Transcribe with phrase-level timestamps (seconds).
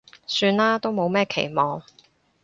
[0.25, 1.83] 算啦，都冇咩期望